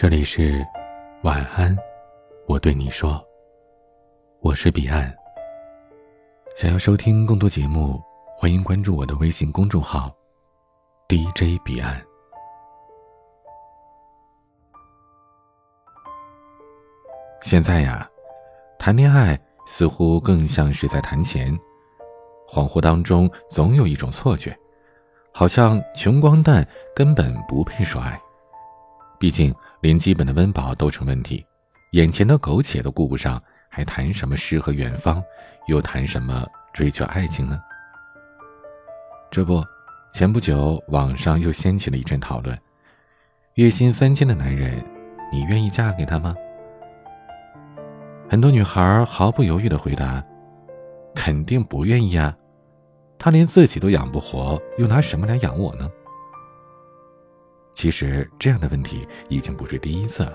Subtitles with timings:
[0.00, 0.64] 这里是
[1.24, 1.76] 晚安，
[2.46, 3.20] 我对你说，
[4.38, 5.12] 我是彼岸。
[6.54, 8.00] 想要收听更多节目，
[8.36, 10.14] 欢迎关注我的微信公众号
[11.08, 12.00] DJ 彼岸。
[17.42, 18.08] 现在呀，
[18.78, 19.36] 谈恋爱
[19.66, 21.52] 似乎更像是在谈钱，
[22.46, 24.56] 恍惚当中总有一种错觉，
[25.32, 28.16] 好像穷光蛋根本不配说爱。
[29.18, 31.44] 毕竟连基本的温饱都成问题，
[31.92, 35.22] 眼前的苟且都顾不上，还谈什么诗和远方，
[35.66, 37.60] 又谈什么追求爱情呢？
[39.30, 39.62] 这不，
[40.12, 42.56] 前不久网上又掀起了一阵讨论：
[43.54, 44.82] 月薪三千的男人，
[45.32, 46.34] 你愿意嫁给他吗？
[48.28, 50.22] 很多女孩毫不犹豫的回答
[51.14, 52.36] ：“肯定不愿意啊，
[53.18, 55.90] 他连自己都养不活，又拿什么来养我呢？”
[57.78, 60.32] 其实这样的问题已经不是第一次了。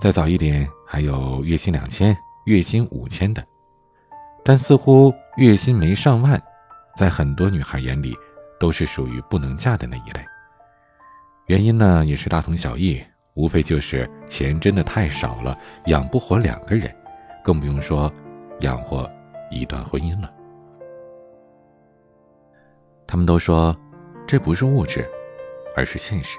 [0.00, 3.44] 再早一点，还有月薪两千、月薪五千的，
[4.44, 6.40] 但似乎月薪没上万，
[6.96, 8.16] 在很多女孩眼里
[8.60, 10.24] 都是属于不能嫁的那一类。
[11.46, 13.02] 原因呢，也是大同小异。
[13.34, 16.94] 无非就是钱真的太少了，养不活两个人，
[17.42, 18.12] 更不用说
[18.60, 19.10] 养活
[19.50, 20.30] 一段婚姻了。
[23.08, 23.76] 他们都说，
[24.24, 25.04] 这不是物质，
[25.76, 26.38] 而是现实。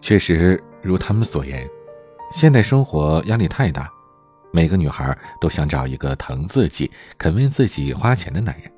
[0.00, 1.68] 确实如他们所言，
[2.30, 3.90] 现代生活压力太大，
[4.52, 8.70] 每个女孩都想找一个疼自己、肯为自己花钱的男人。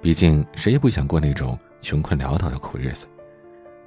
[0.00, 3.06] 毕竟谁也不想过那种穷困潦倒的苦日子。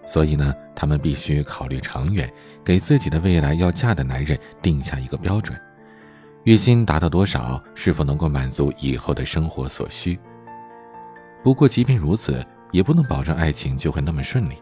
[0.05, 2.31] 所以呢，他们必须考虑长远，
[2.63, 5.59] 给自己的未来要嫁的男人定下一个标准：
[6.43, 10.19] 月薪达到多少，是否能够满足以后的生活所需。
[11.41, 14.61] 不过，即便如此，也不能保证爱情就会那么顺利。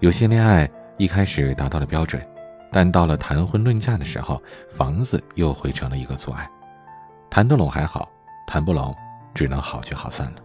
[0.00, 0.68] 有些恋爱
[0.98, 2.22] 一开始达到了标准，
[2.70, 6.46] 但到了谈婚论嫁的时候，房子又会成了一个阻碍。
[7.30, 8.10] 谈得拢还好，
[8.46, 8.94] 谈不拢，
[9.32, 10.42] 只能好聚好散了。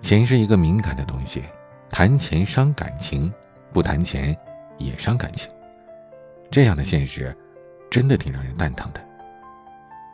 [0.00, 1.44] 钱是一个敏感的东西。
[1.90, 3.32] 谈钱伤感情，
[3.72, 4.36] 不谈钱
[4.78, 5.48] 也伤感情，
[6.50, 7.36] 这样的现实，
[7.88, 9.00] 真的挺让人蛋疼的。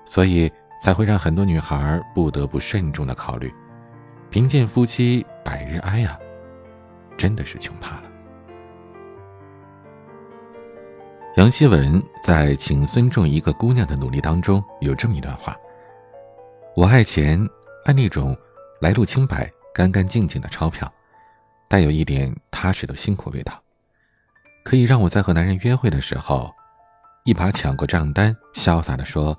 [0.05, 3.51] 所以才会让很多女孩不得不慎重的考虑，
[4.31, 6.17] 贫贱夫妻百日哀啊，
[7.17, 8.03] 真的是穷怕了。
[11.37, 15.57] 杨希文在《请尊重一个姑娘的努力》当中有这么一段话
[16.77, 17.45] ：“我爱钱，
[17.85, 18.37] 爱那种
[18.81, 20.91] 来路清白、干干净净的钞票。”
[21.69, 23.61] 带有一点踏实的辛苦味道，
[24.65, 26.53] 可以让我在和男人约会的时候，
[27.25, 29.37] 一把抢过账单，潇洒的说：“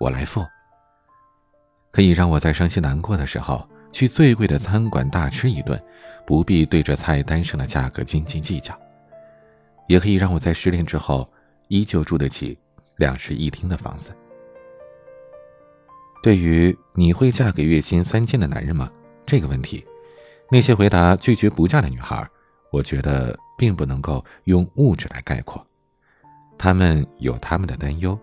[0.00, 0.44] 我来付。”
[1.90, 5.80] 可以让我在伤心难过的时候，去最贵的餐馆大吃一顿，
[6.26, 8.74] 不必对着菜单上的价格斤斤计较；
[9.86, 11.30] 也可以让我在失恋之后，
[11.68, 12.58] 依旧住得起
[12.96, 14.10] 两室一厅的房子。
[16.24, 18.90] 对于你会嫁给月薪三千的男人吗？
[19.24, 19.86] 这个问题。
[20.50, 22.28] 那些回答拒绝不嫁的女孩，
[22.72, 25.64] 我觉得并不能够用物质来概括，
[26.58, 28.18] 她们有她们的担忧，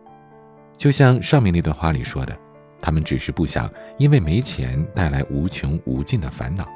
[0.75, 2.38] 就像上面那段话里说的，
[2.81, 6.68] 他们只是不想因为没钱带来无穷无尽的烦恼。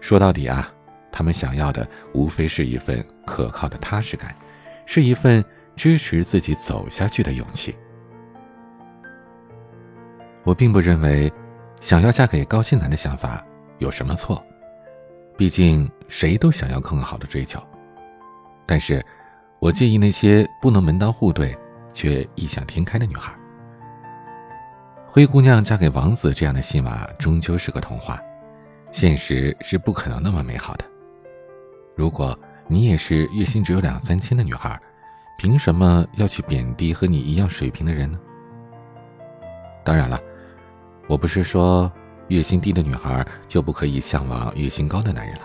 [0.00, 0.72] 说到底啊，
[1.12, 4.34] 他们想要的无非是一份可靠的踏实感，
[4.86, 5.44] 是一份
[5.76, 7.76] 支持自己走下去的勇气。
[10.44, 11.32] 我并不认为，
[11.80, 13.44] 想要嫁给高薪男的想法。
[13.78, 14.40] 有什么错？
[15.36, 17.60] 毕竟谁都想要更好的追求，
[18.64, 19.04] 但是，
[19.58, 21.56] 我介意那些不能门当户对
[21.92, 23.34] 却异想天开的女孩。
[25.14, 28.18] 灰姑娘嫁给王子这样的戏码终究是个童话，
[28.90, 30.86] 现实是不可能那么美好的。
[31.94, 32.36] 如果
[32.66, 34.80] 你也是月薪只有两三千的女孩，
[35.36, 38.18] 凭什么要去贬低和你一样水平的人呢？
[39.84, 40.18] 当然了，
[41.06, 41.92] 我不是说。
[42.28, 45.42] 月薪低的女孩就不可以向往月薪高的男人了。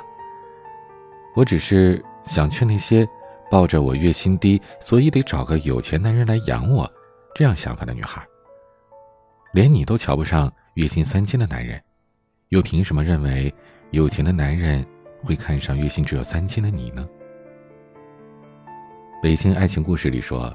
[1.36, 3.06] 我只是想劝那些
[3.52, 6.90] 抱着我月薪低，所以得找个有钱男人来养我
[7.36, 8.26] 这样想法的女孩。
[9.54, 11.82] 连你都瞧不上月薪三千的男人，
[12.50, 13.54] 又凭什么认为
[13.92, 14.86] 有钱的男人
[15.24, 17.08] 会看上月薪只有三千的你呢？
[19.22, 20.54] 北京爱情故事里说，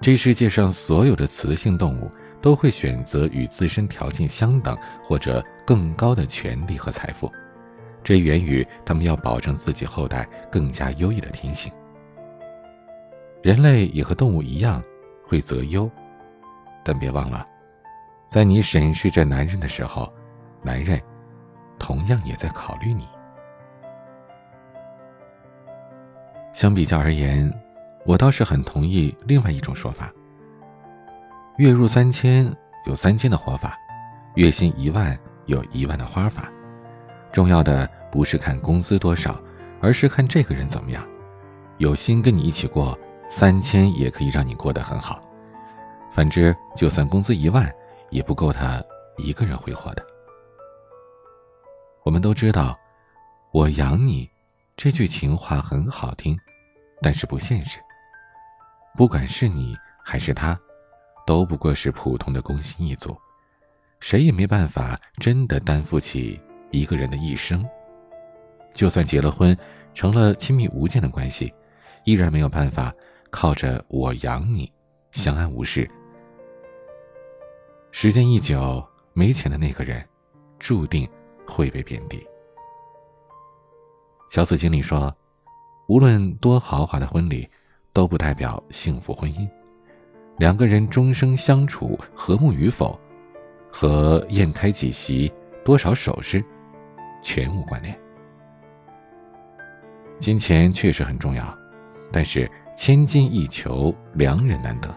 [0.00, 2.10] 这世界上所有的雌性动物。
[2.42, 7.30] 都会选择与自身条件相等或者更高的权利和财富，
[8.02, 11.72] 这源于他们要保证自己后代更加优异的天性。
[13.44, 14.82] 人类也和动物一样
[15.24, 15.88] 会择优，
[16.82, 17.46] 但别忘了，
[18.32, 20.10] 在你审视着男人的时候，
[20.62, 20.98] 男人
[21.78, 23.06] 同样也在考虑你。
[26.50, 27.52] 相比较而言，
[28.06, 30.10] 我倒是很同意另外一种说法：
[31.58, 32.50] 月入三千
[32.86, 33.76] 有三千的活法，
[34.36, 35.14] 月薪一万
[35.44, 36.50] 有一万的花法。
[37.32, 39.38] 重要的不是看工资多少，
[39.82, 41.06] 而是看这个人怎么样。
[41.76, 42.98] 有心跟你一起过，
[43.28, 45.22] 三千也可以让你过得很好。
[46.10, 47.70] 反之，就算工资一万，
[48.12, 48.80] 也不够他
[49.16, 50.06] 一个人挥霍的。
[52.04, 52.78] 我们都知道
[53.52, 54.30] ，“我养你”
[54.76, 56.38] 这句情话很好听，
[57.00, 57.80] 但是不现实。
[58.96, 60.58] 不管是你还是他，
[61.26, 63.16] 都不过是普通的工薪一族，
[64.00, 67.66] 谁也没办法真的担负起一个人的一生。
[68.74, 69.56] 就算结了婚，
[69.94, 71.52] 成了亲密无间的关系，
[72.04, 72.92] 依然没有办法
[73.30, 74.70] 靠着“我养你”
[75.12, 75.88] 相安无事。
[77.94, 80.02] 时间一久，没钱的那个人，
[80.58, 81.06] 注定
[81.46, 82.26] 会被贬低。
[84.30, 85.14] 小紫经理说
[85.88, 87.46] ：“无论多豪华的婚礼，
[87.92, 89.46] 都不代表幸福婚姻。
[90.38, 92.98] 两个人终生相处和睦与否，
[93.70, 95.30] 和宴开几席、
[95.62, 96.42] 多少首饰，
[97.22, 97.96] 全无关联。
[100.18, 101.56] 金钱确实很重要，
[102.10, 104.92] 但是千金易求，良人难得。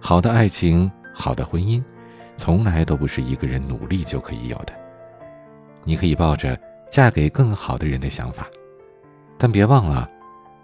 [0.00, 1.82] 好的爱情。”好的婚姻，
[2.36, 4.72] 从来都不是一个人努力就可以有的。
[5.84, 6.58] 你可以抱着
[6.90, 8.46] 嫁给更好的人的想法，
[9.36, 10.08] 但别忘了，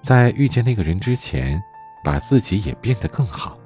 [0.00, 1.60] 在遇见那个人之前，
[2.04, 3.58] 把自己也变得更好，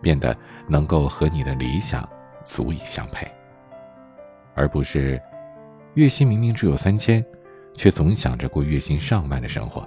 [0.00, 0.36] 变得
[0.66, 2.08] 能够和你的理想
[2.42, 3.30] 足以相配，
[4.54, 5.20] 而不是
[5.94, 7.24] 月薪明明只有三千，
[7.74, 9.86] 却总想着过月薪上万的生活。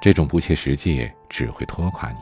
[0.00, 2.18] 这种不切实际只会拖垮你。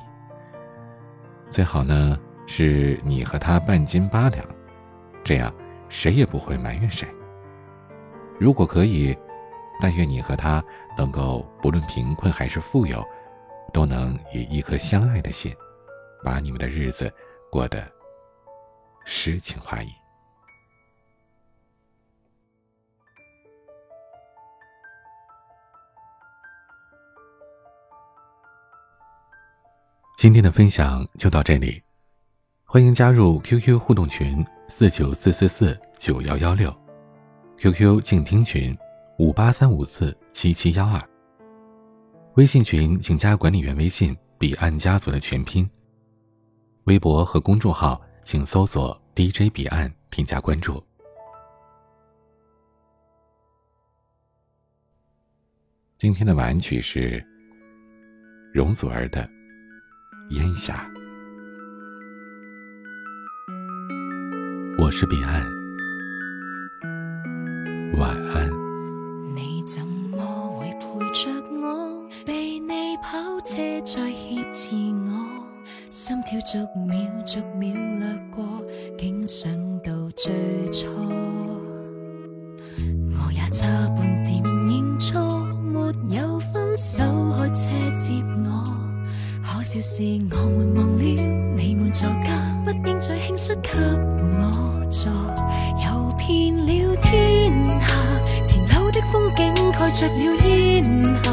[1.47, 2.19] 最好呢。
[2.55, 4.47] 是你和他半斤八两，
[5.25, 5.51] 这样
[5.89, 7.09] 谁也不会埋怨谁。
[8.39, 9.17] 如果可以，
[9.81, 10.63] 但愿你和他
[10.95, 13.03] 能够不论贫困还是富有，
[13.73, 15.51] 都能以一颗相爱的心，
[16.23, 17.11] 把你们的日子
[17.51, 17.91] 过得
[19.07, 19.89] 诗情画意。
[30.19, 31.83] 今天的分享就到这里。
[32.73, 36.75] 欢迎加入 QQ 互动群四九四四四九幺幺六
[37.59, 38.75] ，QQ 静听群
[39.19, 40.99] 五八三五四七七幺二。
[42.37, 45.69] 微信群请加管理员微信“彼岸家族”的全拼。
[46.85, 50.83] 微博和公众号请搜索 “DJ 彼岸”添加关注。
[55.99, 57.23] 今天的晚安曲是
[58.51, 59.29] 容祖儿的
[60.35, 60.89] 《烟霞》。
[64.83, 65.41] 我是彼岸，
[67.99, 68.51] 晚安。
[69.33, 70.19] 你怎么
[70.59, 72.05] 会陪着我？
[72.27, 74.75] 被你跑车再挟持
[75.07, 75.13] 我，
[75.89, 78.45] 心跳逐秒逐秒掠过，
[78.99, 79.53] 竟想
[79.85, 80.33] 到最
[80.73, 80.89] 初。
[83.15, 87.05] 我也差半点认错，没有分手
[87.39, 88.15] 开车接
[88.45, 88.65] 我。
[89.45, 90.03] 可笑是
[90.33, 94.22] 我们忘了，你们座驾不应再轻率给。
[96.25, 100.85] 遍了天下，前路的风景盖着了烟
[101.25, 101.33] 霞，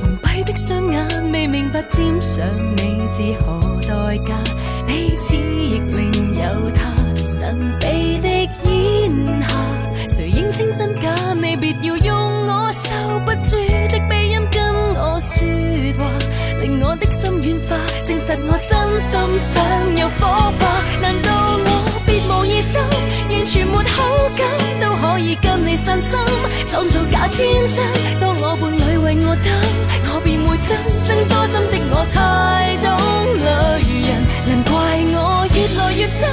[0.00, 4.34] 蒙蔽的双眼未明白沾上你是何代价，
[4.86, 6.90] 彼此亦另有他
[7.26, 8.28] 神秘的
[8.64, 11.10] 烟霞，谁认清真假？
[11.34, 13.56] 你别要用我受不住
[13.90, 15.46] 的鼻音跟我说
[15.98, 16.10] 话，
[16.62, 22.20] 令我的心软化，证实我真心想有火花，难道我别？
[22.30, 22.80] 无疑心，
[23.40, 24.04] 完全没好
[24.36, 24.46] 感，
[24.82, 26.18] 都可以跟你散心，
[26.68, 28.20] 创造假天真。
[28.20, 29.50] 当我伴侣为我等，
[30.12, 30.76] 我便会真
[31.08, 32.86] 正多心的我太懂
[33.40, 34.76] 女人，难怪
[35.16, 36.28] 我越来越真，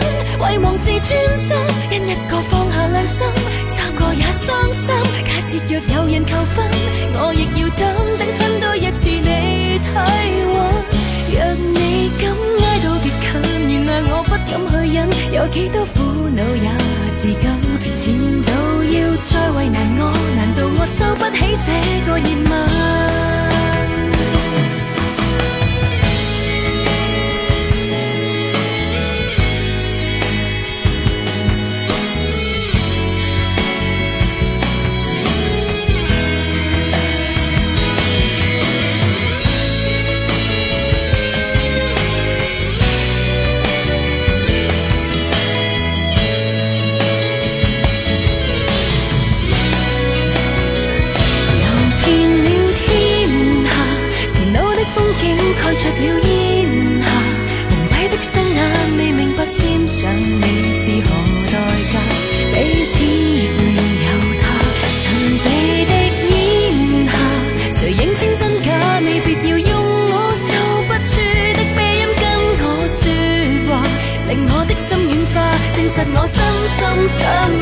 [0.52, 1.56] 遗忘自尊心，
[1.92, 3.26] 因一个放下良心，
[3.68, 4.94] 三个也伤心。
[5.24, 6.68] 假设若有人求婚，
[7.14, 7.88] 我亦要等
[8.20, 9.88] 等亲多一次你体
[10.52, 10.60] 温，
[11.32, 11.40] 若
[11.72, 13.32] 你敢挨到别近，
[13.72, 15.88] 原谅我不敢去忍，有几多。
[15.96, 16.70] 苦恼也
[17.98, 18.52] 前度
[18.84, 21.68] 要再为难我，难道我收不起这
[22.06, 22.77] 个热吻？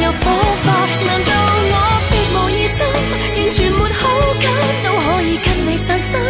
[0.05, 0.29] 有火
[0.63, 0.85] 花。
[1.01, 1.31] 难道
[1.73, 1.75] 我
[2.09, 4.05] 别无二心，完全没好
[4.37, 4.45] 感，
[4.85, 6.21] 都可以跟你散心，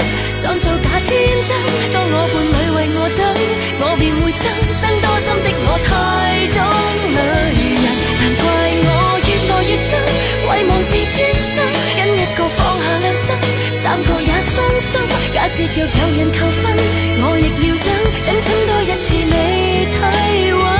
[0.41, 1.11] 装做假天
[1.43, 1.49] 真。
[1.91, 3.21] 当我伴侣为我等，
[3.81, 4.47] 我便会憎
[4.79, 5.91] 憎多心的我太
[6.55, 6.59] 懂
[7.11, 7.19] 女
[7.83, 7.85] 人。
[8.15, 8.43] 难怪
[8.87, 8.89] 我
[9.27, 9.91] 越来越憎，
[10.47, 11.17] 遗忘自尊
[11.51, 11.59] 心，
[11.99, 13.35] 因一个放下良心，
[13.73, 15.03] 三个也伤心。
[15.33, 16.63] 假设若有人求婚，
[17.19, 17.91] 我亦要等，
[18.25, 19.35] 等親多一次你
[19.91, 20.74] 体。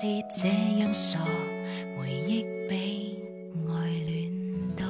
[0.00, 1.18] 是这样傻
[1.96, 3.20] 回忆比
[3.68, 4.30] 爱恋
[4.76, 4.86] 多